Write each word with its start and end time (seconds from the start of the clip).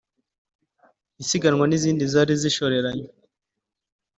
isiganwa 1.21 1.65
n’izindi 1.67 2.03
zari 2.13 2.33
zishoreranye 2.41 3.07